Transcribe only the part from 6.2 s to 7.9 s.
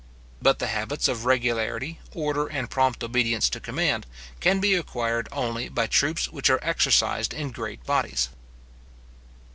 which are exercised in great